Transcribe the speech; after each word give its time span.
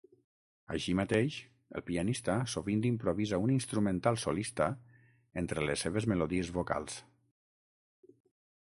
Així 0.75 0.93
mateix, 0.99 1.35
el 1.79 1.83
pianista 1.89 2.37
sovint 2.53 2.81
improvisa 2.91 3.41
un 3.45 3.53
instrumental 3.57 4.19
solista 4.25 4.71
entre 5.45 5.69
les 5.69 5.87
seves 5.87 6.11
melodies 6.15 6.53
vocals. 6.59 6.99